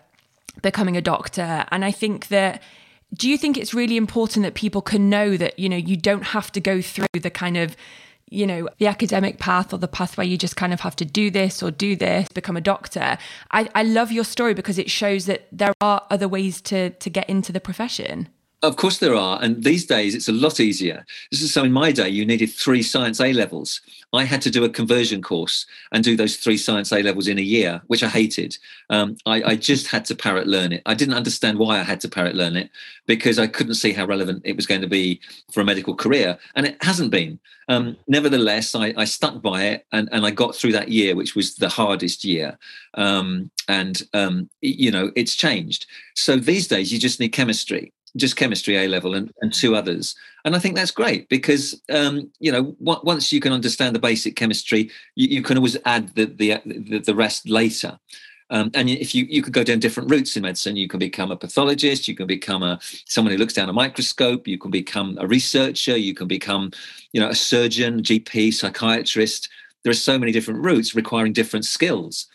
[0.62, 1.66] becoming a doctor.
[1.70, 2.62] And I think that
[3.12, 6.24] do you think it's really important that people can know that, you know, you don't
[6.24, 7.76] have to go through the kind of
[8.28, 11.04] you know, the academic path or the path where you just kind of have to
[11.04, 13.18] do this or do this, become a doctor.
[13.52, 17.10] I, I love your story because it shows that there are other ways to to
[17.10, 18.28] get into the profession.
[18.62, 19.38] Of course, there are.
[19.42, 21.04] And these days, it's a lot easier.
[21.32, 23.82] So in my day, you needed three science A levels.
[24.14, 27.38] I had to do a conversion course and do those three science A levels in
[27.38, 28.56] a year, which I hated.
[28.88, 30.80] Um, I, I, just had to parrot learn it.
[30.86, 32.70] I didn't understand why I had to parrot learn it
[33.04, 35.20] because I couldn't see how relevant it was going to be
[35.52, 36.38] for a medical career.
[36.54, 37.38] And it hasn't been.
[37.68, 41.34] Um, nevertheless, I, I, stuck by it and, and I got through that year, which
[41.34, 42.58] was the hardest year.
[42.94, 45.86] Um, and, um, you know, it's changed.
[46.14, 50.14] So these days, you just need chemistry just chemistry A level and, and two others.
[50.44, 54.00] And I think that's great because, um, you know, w- once you can understand the
[54.00, 57.98] basic chemistry, you, you can always add the, the, the, the rest later.
[58.50, 61.32] Um, and if you you could go down different routes in medicine, you can become
[61.32, 65.18] a pathologist, you can become a someone who looks down a microscope, you can become
[65.20, 66.70] a researcher, you can become,
[67.12, 69.48] you know, a surgeon, GP, psychiatrist.
[69.82, 72.28] There are so many different routes requiring different skills.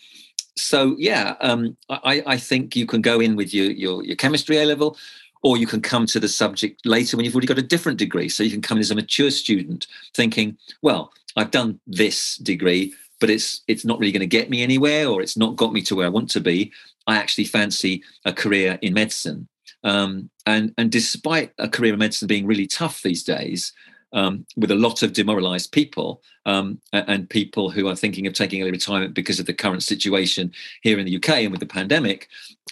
[0.57, 4.57] So yeah, um, I, I think you can go in with your your, your chemistry
[4.57, 4.97] A level,
[5.43, 8.29] or you can come to the subject later when you've already got a different degree.
[8.29, 12.93] So you can come in as a mature student thinking, well, I've done this degree,
[13.19, 15.81] but it's it's not really going to get me anywhere, or it's not got me
[15.83, 16.71] to where I want to be.
[17.07, 19.47] I actually fancy a career in medicine.
[19.83, 23.73] Um, and and despite a career in medicine being really tough these days,
[24.13, 28.61] um, with a lot of demoralized people um, and people who are thinking of taking
[28.61, 32.27] early retirement because of the current situation here in the UK and with the pandemic,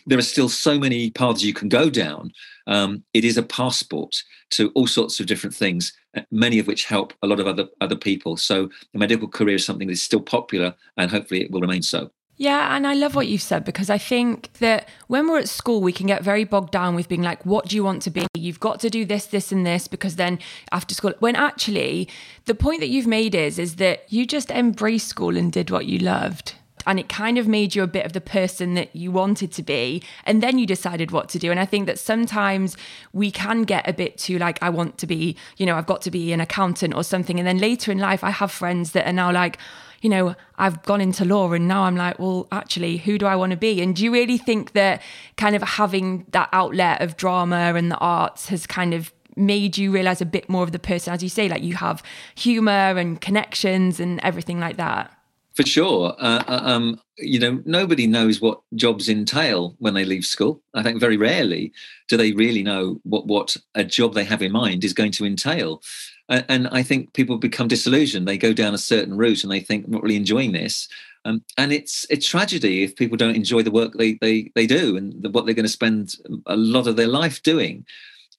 [0.05, 2.31] there are still so many paths you can go down.
[2.67, 6.85] Um, it is a passport to all sorts of different things, uh, many of which
[6.85, 8.37] help a lot of other other people.
[8.37, 11.81] So the medical career is something that is still popular, and hopefully it will remain
[11.81, 12.11] so.
[12.39, 15.81] Yeah, and I love what you've said because I think that when we're at school,
[15.81, 18.27] we can get very bogged down with being like, what do you want to be?
[18.33, 20.39] You've got to do this, this, and this because then
[20.71, 22.07] after school, when actually
[22.45, 25.85] the point that you've made is, is that you just embraced school and did what
[25.85, 26.55] you loved.
[26.87, 29.61] And it kind of made you a bit of the person that you wanted to
[29.61, 30.01] be.
[30.23, 31.51] And then you decided what to do.
[31.51, 32.77] And I think that sometimes
[33.11, 36.01] we can get a bit too like, I want to be, you know, I've got
[36.03, 37.37] to be an accountant or something.
[37.37, 39.57] And then later in life, I have friends that are now like,
[40.01, 43.35] you know, I've gone into law and now I'm like, well, actually, who do I
[43.35, 43.81] want to be?
[43.81, 45.01] And do you really think that
[45.37, 49.91] kind of having that outlet of drama and the arts has kind of made you
[49.91, 52.03] realize a bit more of the person, as you say, like you have
[52.35, 55.15] humor and connections and everything like that?
[55.55, 56.15] For sure.
[56.19, 60.61] Uh, uh um, you know, nobody knows what jobs entail when they leave school.
[60.73, 61.73] I think very rarely
[62.07, 65.25] do they really know what, what a job they have in mind is going to
[65.25, 65.81] entail
[66.29, 68.27] and I think people become disillusioned.
[68.27, 70.87] They go down a certain route and they think, I'm not really enjoying this.
[71.25, 74.95] Um, and it's a tragedy if people don't enjoy the work they they they do
[74.95, 76.15] and the, what they're going to spend
[76.45, 77.85] a lot of their life doing.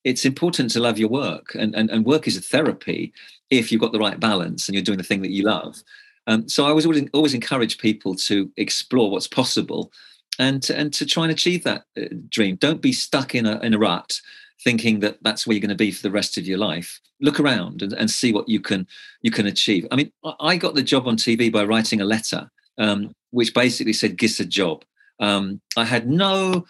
[0.02, 3.12] It's important to love your work, and, and and work is a therapy
[3.50, 5.82] if you've got the right balance and you're doing the thing that you love.
[6.26, 9.92] Um, so I was always always encourage people to explore what's possible
[10.40, 12.56] and to, and to try and achieve that uh, dream.
[12.56, 14.20] Don't be stuck in a in a rut,
[14.64, 16.98] thinking that that's where you're going to be for the rest of your life.
[17.20, 18.88] Look around and, and see what you can
[19.20, 19.86] you can achieve.
[19.90, 23.92] I mean, I got the job on TV by writing a letter, um, which basically
[23.92, 24.82] said "Giss a job."
[25.20, 26.64] Um, I had no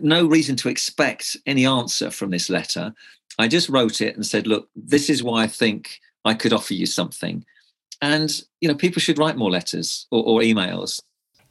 [0.00, 2.94] no reason to expect any answer from this letter.
[3.38, 6.72] I just wrote it and said, "Look, this is why I think I could offer
[6.72, 7.44] you something."
[8.00, 11.00] And you know, people should write more letters or, or emails.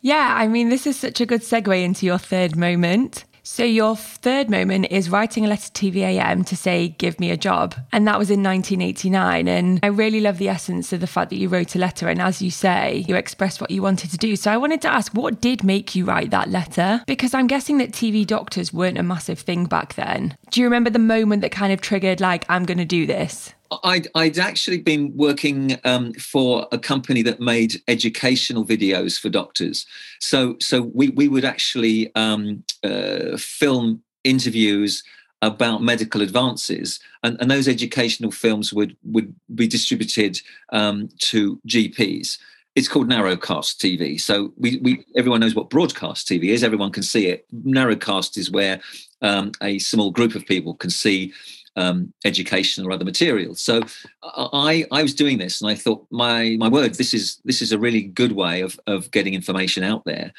[0.05, 3.25] Yeah, I mean, this is such a good segue into your third moment.
[3.41, 7.37] So, your third moment is writing a letter to TVAM to say, give me a
[7.37, 7.73] job.
[7.91, 9.47] And that was in 1989.
[9.47, 12.07] And I really love the essence of the fact that you wrote a letter.
[12.07, 14.35] And as you say, you expressed what you wanted to do.
[14.35, 17.01] So, I wanted to ask, what did make you write that letter?
[17.07, 20.37] Because I'm guessing that TV doctors weren't a massive thing back then.
[20.51, 23.55] Do you remember the moment that kind of triggered, like, I'm going to do this?
[23.83, 29.85] I'd, I'd actually been working um, for a company that made educational videos for doctors.
[30.19, 35.03] So, so we, we would actually um, uh, film interviews
[35.41, 40.39] about medical advances, and, and those educational films would, would be distributed
[40.71, 42.37] um, to GPs.
[42.75, 44.19] It's called narrowcast TV.
[44.19, 46.63] So we, we everyone knows what broadcast TV is.
[46.63, 47.45] Everyone can see it.
[47.63, 48.81] Narrowcast is where
[49.21, 51.31] um, a small group of people can see
[51.75, 53.61] um, education or other materials.
[53.61, 53.81] So
[54.23, 57.71] I, I was doing this, and I thought, my my word, this is this is
[57.71, 60.31] a really good way of of getting information out there.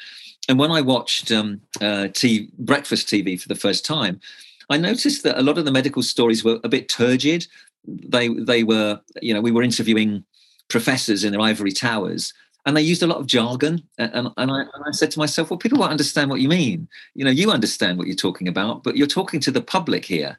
[0.49, 2.07] And when I watched um, uh,
[2.57, 4.19] breakfast TV for the first time,
[4.69, 7.47] I noticed that a lot of the medical stories were a bit turgid.
[7.85, 10.23] They they were, you know, we were interviewing
[10.69, 12.33] professors in their ivory towers
[12.67, 15.49] and they used a lot of jargon and, and, I, and, I, said to myself
[15.49, 18.83] well people won't understand what you mean you know you understand what you're talking about
[18.83, 20.37] but you're talking to the public here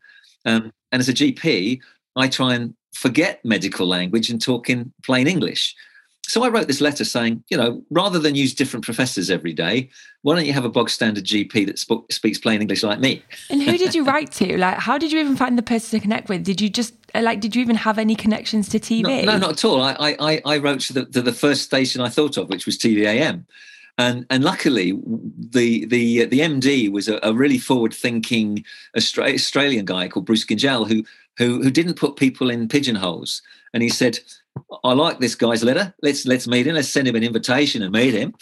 [0.49, 1.81] um, and as a GP,
[2.17, 5.75] I try and forget medical language and talk in plain English.
[6.23, 9.89] So I wrote this letter saying, you know, rather than use different professors every day,
[10.23, 13.23] why don't you have a bog standard GP that sp- speaks plain English like me?
[13.49, 14.59] And who did you write to?
[14.59, 16.45] Like, how did you even find the person to connect with?
[16.45, 17.41] Did you just uh, like?
[17.41, 19.03] Did you even have any connections to TV?
[19.03, 19.81] No, no not at all.
[19.81, 22.77] I I, I wrote to the, to the first station I thought of, which was
[22.77, 23.47] TVAM
[23.99, 24.93] and and luckily
[25.51, 28.65] the the the MD was a, a really forward thinking
[28.97, 31.05] Australian guy called Bruce Gyngell who
[31.37, 33.43] who who didn't put people in pigeonholes.
[33.75, 34.19] And he said
[34.85, 35.93] I like this guy's letter.
[36.03, 36.77] Let's let's meet him.
[36.77, 38.35] Let's send him an invitation and meet him.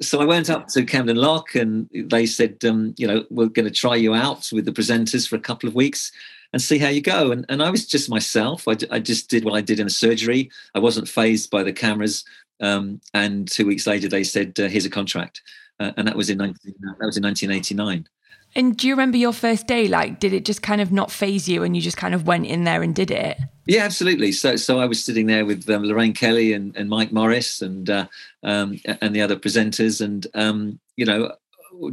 [0.00, 3.66] So I went up to Camden Lock and they said um, you know we're going
[3.66, 6.12] to try you out with the presenters for a couple of weeks
[6.52, 7.32] and see how you go.
[7.32, 8.68] And and I was just myself.
[8.68, 10.50] I, I just did what I did in a surgery.
[10.74, 12.24] I wasn't phased by the cameras
[12.60, 15.42] um, and two weeks later, they said, uh, "Here's a contract,"
[15.80, 18.06] uh, and that was in 19, that was in 1989.
[18.54, 19.88] And do you remember your first day?
[19.88, 22.46] Like, did it just kind of not phase you, and you just kind of went
[22.46, 23.38] in there and did it?
[23.66, 24.32] Yeah, absolutely.
[24.32, 27.90] So, so I was sitting there with um, Lorraine Kelly and, and Mike Morris and
[27.90, 28.06] uh,
[28.42, 31.34] um, and the other presenters, and um, you know,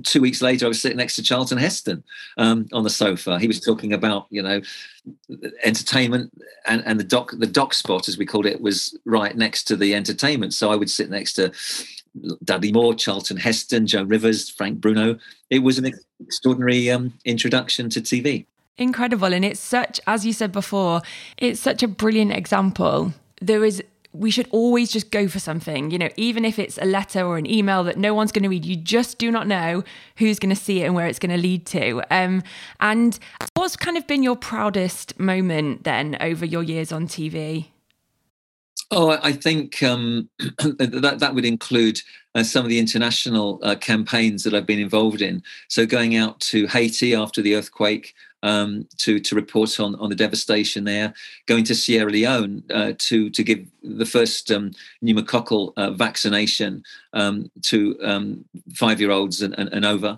[0.03, 2.03] two weeks later, I was sitting next to Charlton Heston
[2.37, 3.39] um, on the sofa.
[3.39, 4.61] He was talking about, you know,
[5.63, 6.31] entertainment
[6.65, 9.75] and, and the doc the doc spot, as we called it, was right next to
[9.75, 10.53] the entertainment.
[10.53, 11.51] So I would sit next to
[12.43, 15.17] Dudley Moore, Charlton Heston, Joan Rivers, Frank Bruno.
[15.49, 18.45] It was an extraordinary um, introduction to TV.
[18.77, 19.33] Incredible.
[19.33, 21.01] And it's such, as you said before,
[21.37, 23.13] it's such a brilliant example.
[23.41, 23.81] There is
[24.15, 27.37] we should always just go for something, you know, even if it's a letter or
[27.37, 29.83] an email that no one's going to read, you just do not know
[30.17, 32.01] who's going to see it and where it's going to lead to.
[32.09, 32.43] Um,
[32.79, 33.17] and
[33.53, 37.67] what's kind of been your proudest moment then over your years on TV?
[38.91, 41.99] Oh, I think um, that that would include
[42.35, 45.41] uh, some of the international uh, campaigns that I've been involved in.
[45.69, 48.13] So going out to Haiti after the earthquake,
[48.45, 51.13] um, to to report on on the devastation there.
[51.47, 54.71] Going to Sierra Leone uh, to to give the first um,
[55.03, 60.17] pneumococcal uh, vaccination um, to um, five year olds and, and, and, over.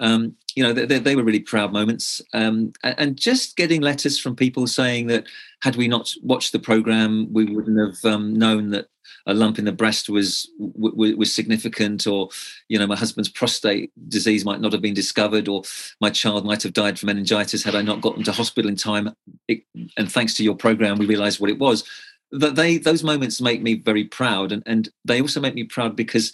[0.00, 4.36] Um, you know, they, they, were really proud moments, um, and just getting letters from
[4.36, 5.24] people saying that
[5.62, 8.88] had we not watched the program, we wouldn't have known that
[9.26, 12.28] a lump in the breast was was significant, or
[12.68, 15.62] you know my husband's prostate disease might not have been discovered, or
[16.00, 19.14] my child might have died from meningitis had I not gotten to hospital in time.
[19.48, 19.62] It,
[19.96, 21.84] and thanks to your program, we realised what it was.
[22.32, 25.96] That they those moments make me very proud, and and they also make me proud
[25.96, 26.32] because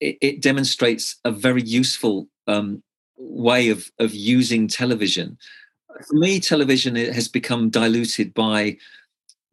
[0.00, 2.82] it, it demonstrates a very useful um,
[3.16, 5.38] way of of using television.
[6.08, 8.78] For me, television has become diluted by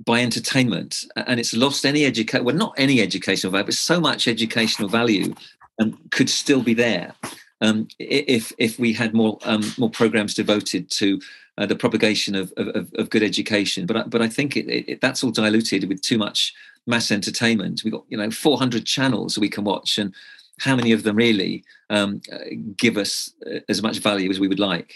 [0.06, 4.28] by entertainment and it's lost any education well not any educational value but so much
[4.28, 5.34] educational value
[5.82, 7.14] um, could still be there
[7.62, 11.20] um, if if we had more um, more programs devoted to
[11.58, 15.02] uh, the propagation of, of, of, good education but I, but I think it, it,
[15.02, 16.54] that's all diluted with too much
[16.88, 20.14] mass entertainment we've got you know 400 channels we can watch and
[20.60, 22.38] how many of them really um, uh,
[22.78, 24.94] give us uh, as much value as we would like.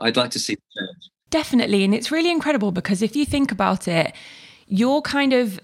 [0.00, 0.56] I'd like to see.
[1.30, 1.84] Definitely.
[1.84, 4.14] And it's really incredible because if you think about it,
[4.66, 5.60] your kind of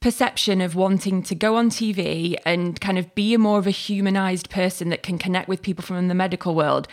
[0.00, 3.72] perception of wanting to go on TV and kind of be a more of a
[3.72, 6.86] humanized person that can connect with people from the medical world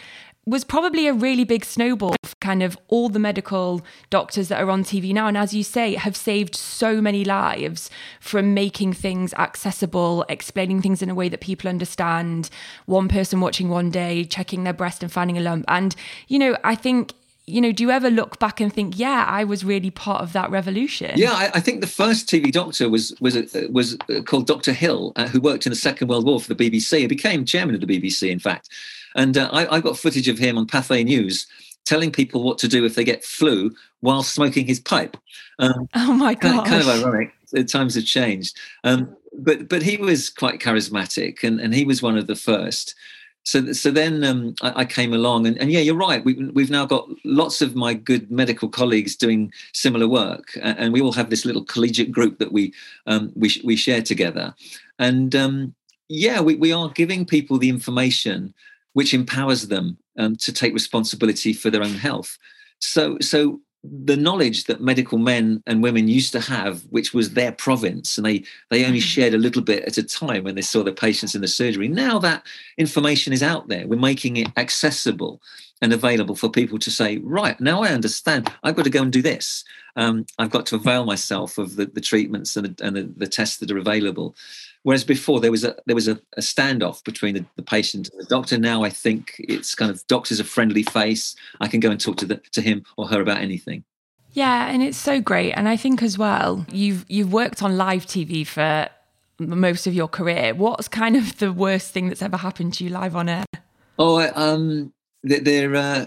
[0.45, 4.69] was probably a really big snowball for kind of all the medical doctors that are
[4.69, 5.27] on TV now.
[5.27, 7.89] And as you say, have saved so many lives
[8.19, 12.49] from making things accessible, explaining things in a way that people understand,
[12.87, 15.63] one person watching one day, checking their breast and finding a lump.
[15.69, 15.95] And,
[16.27, 17.13] you know, I think
[17.45, 20.31] you know, do you ever look back and think, yeah, I was really part of
[20.33, 21.11] that revolution?
[21.15, 24.71] Yeah, I, I think the first TV doctor was was uh, was uh, called Dr.
[24.71, 26.99] Hill, uh, who worked in the Second World War for the BBC.
[26.99, 28.69] He became chairman of the BBC, in fact.
[29.15, 31.45] And uh, I, I got footage of him on Pathé News
[31.85, 35.17] telling people what to do if they get flu while smoking his pipe.
[35.59, 36.65] Um, oh my god!
[36.65, 37.33] Kind, of ironic.
[37.51, 38.57] The times have changed.
[38.85, 42.95] Um, but but he was quite charismatic, and, and he was one of the first
[43.43, 46.23] so so then um, I, I, came along and, and, yeah you're right.
[46.23, 50.93] We, we've now got lots of my good medical colleagues doing similar work and, and
[50.93, 52.73] we all have this little collegiate group that we
[53.05, 54.55] um, we, we share together.
[54.97, 55.75] And um,
[56.07, 58.53] yeah we, we are giving people the information
[58.93, 62.37] which empowers them um, to take responsibility for their own health.
[62.79, 67.51] So so the knowledge that medical men and women used to have, which was their
[67.51, 69.03] province, and they they only mm.
[69.03, 71.87] shared a little bit at a time when they saw the patients in the surgery.
[71.87, 72.45] Now that
[72.77, 75.41] information is out there, we're making it accessible
[75.83, 78.49] and available for people to say, right now I understand.
[78.63, 79.65] I've got to go and do this.
[79.97, 83.27] Um, I've got to avail myself of the, the treatments and, the, and the, the
[83.27, 84.33] tests that are available.
[84.83, 88.21] Whereas before there was a there was a, a standoff between the, the, patient and
[88.21, 88.57] the doctor.
[88.57, 91.35] Now I think it's kind of doctor's a friendly face.
[91.59, 93.83] I can go and talk to the, to him or her about anything.
[94.31, 95.51] Yeah, and it's so great.
[95.51, 98.89] And I think as well, you've you've worked on live TV for
[99.37, 100.53] most of your career.
[100.53, 103.45] What's kind of the worst thing that's ever happened to you live on air?
[103.99, 104.91] Oh, um,
[105.23, 106.05] there, uh,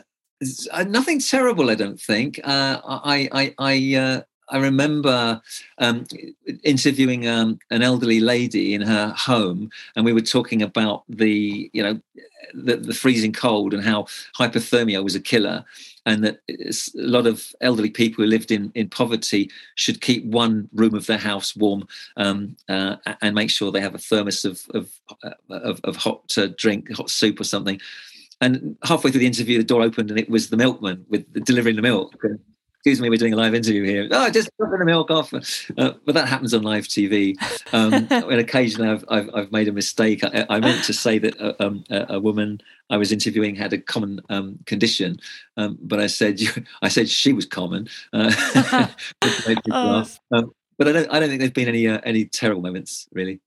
[0.70, 1.70] uh, nothing terrible.
[1.70, 2.40] I don't think.
[2.44, 5.40] Uh, I, I, I, uh, I remember
[5.78, 6.06] um,
[6.62, 11.82] interviewing um, an elderly lady in her home, and we were talking about the, you
[11.82, 12.00] know,
[12.54, 14.04] the, the, freezing cold and how
[14.38, 15.64] hypothermia was a killer,
[16.04, 20.68] and that a lot of elderly people who lived in, in poverty should keep one
[20.72, 24.62] room of their house warm um, uh, and make sure they have a thermos of
[24.74, 24.90] of,
[25.24, 27.80] uh, of, of hot uh, drink, hot soup or something.
[28.40, 31.76] And halfway through the interview, the door opened and it was the milkman with delivering
[31.76, 32.14] the milk
[32.86, 34.06] excuse me, we're doing a live interview here.
[34.12, 35.34] Oh, just dropping the milk off.
[35.34, 37.34] Uh, but that happens on live TV.
[37.74, 40.22] Um, and occasionally I've, I've, I've, made a mistake.
[40.22, 43.78] I, I meant to say that a, um, a, woman I was interviewing had a
[43.78, 45.18] common um, condition,
[45.56, 46.38] um, but I said
[46.82, 47.88] I said she was common.
[48.12, 48.32] Uh,
[49.72, 50.06] oh.
[50.30, 53.40] Um, but I don't, I don't think there's been any uh, any terrible moments really.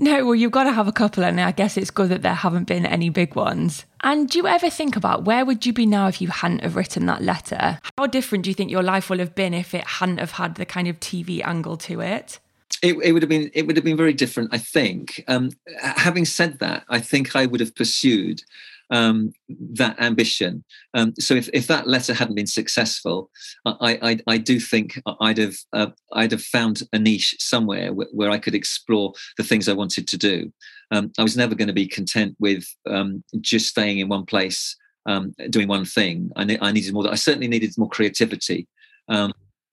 [0.00, 2.32] No, well, you've got to have a couple, and I guess it's good that there
[2.32, 3.84] haven't been any big ones.
[4.02, 6.74] And do you ever think about where would you be now if you hadn't have
[6.74, 7.78] written that letter?
[7.98, 10.54] How different do you think your life will have been if it hadn't have had
[10.54, 12.40] the kind of TV angle to it?
[12.82, 14.54] It, it would have been it would have been very different.
[14.54, 15.22] I think.
[15.28, 15.50] Um,
[15.82, 18.42] having said that, I think I would have pursued
[18.90, 20.64] um, that ambition.
[20.94, 23.30] Um, so if, if that letter hadn't been successful,
[23.64, 28.30] I, I, I do think I'd have uh, I'd have found a niche somewhere where,
[28.30, 30.52] I could explore the things I wanted to do.
[30.92, 34.76] Um, I was never going to be content with um, just staying in one place
[35.06, 36.30] um, doing one thing.
[36.36, 37.10] I, ne- I, needed more.
[37.10, 38.68] I certainly needed more creativity,
[39.08, 39.32] um,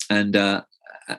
[0.09, 0.61] and uh,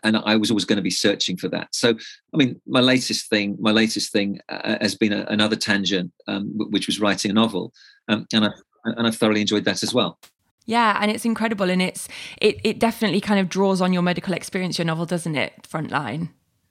[0.02, 1.74] and I was always going to be searching for that.
[1.74, 1.94] So,
[2.34, 6.52] I mean, my latest thing, my latest thing uh, has been a, another tangent, um,
[6.56, 7.72] which was writing a novel,
[8.08, 8.50] um, and I
[8.84, 10.18] and I've thoroughly enjoyed that as well.
[10.66, 12.08] Yeah, and it's incredible, and it's
[12.40, 14.78] it it definitely kind of draws on your medical experience.
[14.78, 15.52] Your novel, doesn't it?
[15.62, 16.28] Frontline.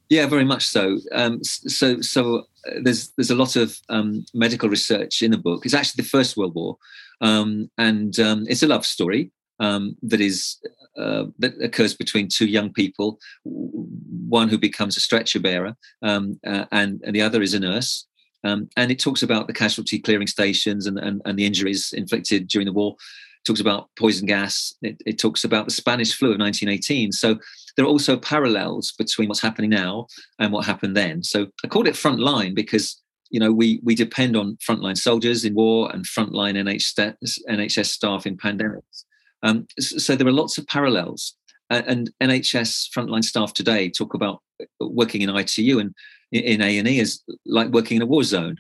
[0.09, 0.99] Yeah, very much so.
[1.11, 5.65] Um, so so uh, there's there's a lot of um, medical research in the book.
[5.65, 6.78] It's actually the First World War,
[7.22, 10.57] um, and um, it's a love story um, that is
[10.97, 16.65] uh, that occurs between two young people, one who becomes a stretcher bearer, um, uh,
[16.71, 18.07] and, and the other is a nurse.
[18.43, 22.47] Um, and it talks about the casualty clearing stations and, and, and, the injuries inflicted
[22.47, 22.93] during the war.
[22.93, 24.75] It talks about poison gas.
[24.81, 27.11] It, it talks about the Spanish flu of 1918.
[27.11, 27.39] So
[27.75, 30.07] there are also parallels between what's happening now
[30.39, 31.23] and what happened then.
[31.23, 35.53] So I called it frontline because you know we we depend on frontline soldiers in
[35.53, 39.03] war and frontline NHS, NHS staff in pandemics.
[39.43, 41.35] Um, so there are lots of parallels.
[41.69, 44.41] and NHS frontline staff today talk about
[44.79, 45.93] working in ITU and
[46.31, 48.57] in A and E as like working in a war zone,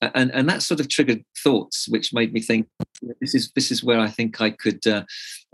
[0.00, 2.66] and and that sort of triggered thoughts, which made me think
[3.20, 5.04] this is this is where I think I could uh,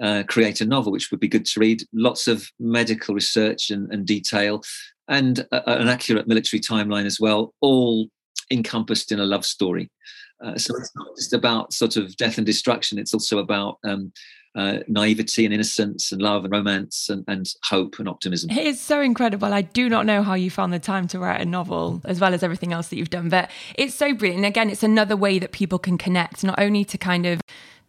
[0.03, 1.83] uh, create a novel, which would be good to read.
[1.93, 4.63] Lots of medical research and, and detail,
[5.09, 8.09] and a, an accurate military timeline as well, all
[8.51, 9.91] encompassed in a love story.
[10.45, 12.99] Uh, so it's not just about sort of death and destruction.
[12.99, 14.13] It's also about um,
[14.55, 18.51] uh, naivety and innocence and love and romance and, and hope and optimism.
[18.51, 19.53] It is so incredible.
[19.53, 22.35] I do not know how you found the time to write a novel as well
[22.35, 24.45] as everything else that you've done, but it's so brilliant.
[24.45, 27.41] And again, it's another way that people can connect, not only to kind of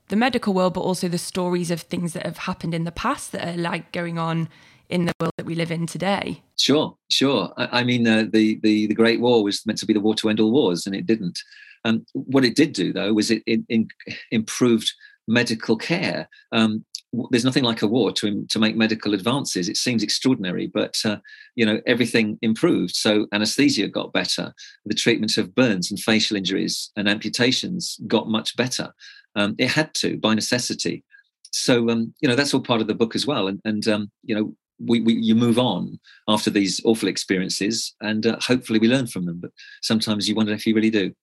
[0.08, 3.32] the medical world, but also the stories of things that have happened in the past
[3.32, 4.48] that are like going on
[4.90, 6.42] in the world that we live in today.
[6.58, 7.52] Sure, sure.
[7.58, 10.14] I, I mean, uh, the, the the Great War was meant to be the war
[10.16, 11.40] to end all wars, and it didn't.
[11.86, 13.88] Um, what it did do, though, was it, it, it
[14.32, 14.94] improved
[15.28, 16.28] medical care.
[16.52, 16.86] Um,
[17.30, 19.70] there's nothing like a war to to make medical advances.
[19.70, 21.18] It seems extraordinary, but uh,
[21.56, 22.96] you know everything improved.
[22.96, 24.54] So anesthesia got better.
[24.86, 28.94] The treatment of burns and facial injuries and amputations got much better.
[29.36, 31.04] Um, it had to by necessity.
[31.52, 33.48] So um, you know that's all part of the book as well.
[33.48, 34.56] And, and um, you know
[34.86, 39.26] we, we, you move on after these awful experiences, and uh, hopefully we learn from
[39.26, 39.40] them.
[39.40, 41.14] But sometimes you wonder if you really do.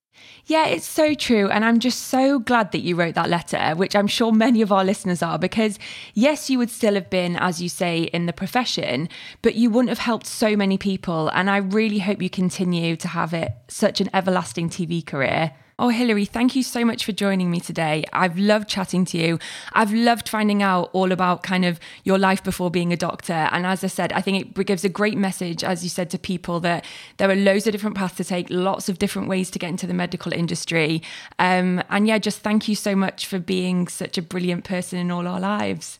[0.46, 1.48] Yeah, it's so true.
[1.48, 4.72] And I'm just so glad that you wrote that letter, which I'm sure many of
[4.72, 5.78] our listeners are, because
[6.14, 9.08] yes, you would still have been, as you say, in the profession,
[9.42, 11.28] but you wouldn't have helped so many people.
[11.28, 15.52] And I really hope you continue to have it such an everlasting TV career.
[15.80, 18.04] Oh, Hilary, thank you so much for joining me today.
[18.12, 19.38] I've loved chatting to you.
[19.72, 23.32] I've loved finding out all about kind of your life before being a doctor.
[23.50, 26.18] And as I said, I think it gives a great message, as you said, to
[26.18, 26.84] people that
[27.16, 29.86] there are loads of different paths to take, lots of different ways to get into
[29.86, 31.00] the medical industry.
[31.38, 35.10] Um, and yeah, just thank you so much for being such a brilliant person in
[35.10, 35.98] all our lives.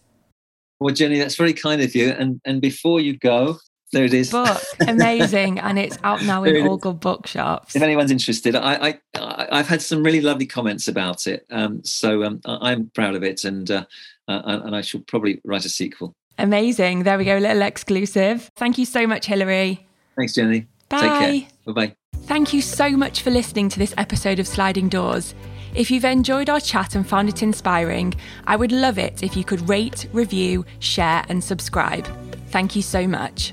[0.78, 2.10] Well, Jenny, that's very kind of you.
[2.10, 3.56] And and before you go,
[3.92, 4.30] there it is.
[4.30, 7.74] Book, amazing, and it's out now in all good bookshops.
[7.74, 12.24] If anyone's interested, I, I I've had some really lovely comments about it, um, so
[12.24, 13.84] um, I'm proud of it, and uh,
[14.28, 16.14] uh, and I shall probably write a sequel.
[16.38, 17.02] Amazing.
[17.02, 18.50] There we go, a little exclusive.
[18.56, 19.86] Thank you so much, Hilary.
[20.16, 20.66] Thanks, Jenny.
[20.88, 21.00] Bye.
[21.00, 21.50] Take care.
[21.66, 21.96] Bye bye.
[22.22, 25.34] Thank you so much for listening to this episode of Sliding Doors.
[25.74, 28.14] If you've enjoyed our chat and found it inspiring,
[28.46, 32.06] I would love it if you could rate, review, share, and subscribe.
[32.48, 33.52] Thank you so much.